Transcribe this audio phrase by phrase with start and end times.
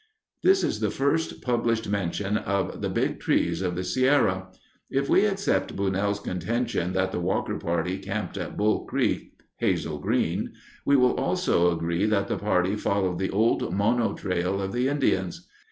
[0.41, 4.47] This is the first published mention of the Big Trees of the Sierra.
[4.89, 10.53] If we accept Bunnell's contention that the Walker party camped at Bull Creek (Hazel Green),
[10.87, 15.47] we will also agree that the party followed the old Mono Trail of the Indians.